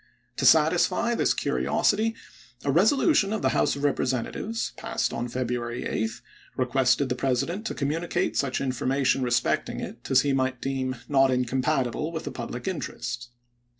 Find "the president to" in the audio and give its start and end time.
7.07-7.75